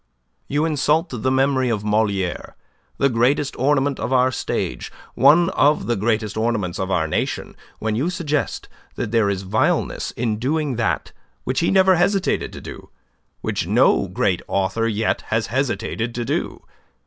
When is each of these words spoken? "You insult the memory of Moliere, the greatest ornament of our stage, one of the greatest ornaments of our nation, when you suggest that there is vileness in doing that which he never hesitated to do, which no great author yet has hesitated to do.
"You 0.47 0.65
insult 0.65 1.09
the 1.11 1.29
memory 1.31 1.69
of 1.69 1.83
Moliere, 1.83 2.55
the 2.97 3.07
greatest 3.07 3.55
ornament 3.59 3.99
of 3.99 4.11
our 4.11 4.31
stage, 4.31 4.91
one 5.13 5.49
of 5.51 5.85
the 5.85 5.95
greatest 5.95 6.35
ornaments 6.35 6.79
of 6.79 6.89
our 6.89 7.07
nation, 7.07 7.55
when 7.77 7.95
you 7.95 8.09
suggest 8.09 8.67
that 8.95 9.11
there 9.11 9.29
is 9.29 9.43
vileness 9.43 10.09
in 10.09 10.39
doing 10.39 10.77
that 10.77 11.11
which 11.43 11.59
he 11.59 11.69
never 11.69 11.97
hesitated 11.97 12.51
to 12.53 12.61
do, 12.61 12.89
which 13.41 13.67
no 13.67 14.07
great 14.07 14.41
author 14.47 14.87
yet 14.87 15.21
has 15.27 15.45
hesitated 15.53 16.15
to 16.15 16.25
do. 16.25 16.63